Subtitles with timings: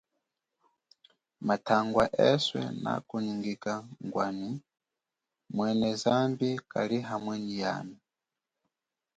[1.47, 3.73] Mathangwa eswe nakunyingika
[4.05, 4.51] ngwami,
[5.55, 7.97] mwene zambi kali hamwe nyi yami.